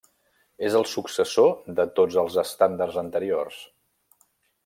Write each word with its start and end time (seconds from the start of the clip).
És 0.69 0.77
el 0.79 0.87
successor 0.93 1.51
de 1.81 1.85
tots 1.99 2.17
els 2.23 2.39
estàndards 2.45 2.99
anteriors. 3.05 3.61